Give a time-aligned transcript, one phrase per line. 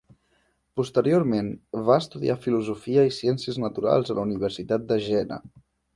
[0.79, 1.51] Posteriorment,
[1.89, 5.39] va estudiar filosofia i ciències naturals a la Universitat de Jena.